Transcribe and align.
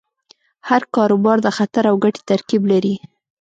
هر 0.69 0.81
کاروبار 0.95 1.37
د 1.43 1.47
خطر 1.57 1.83
او 1.91 1.95
ګټې 2.03 2.21
ترکیب 2.29 2.61
لري. 2.71 2.95